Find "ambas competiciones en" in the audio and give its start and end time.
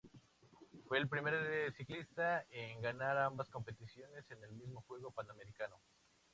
3.19-4.43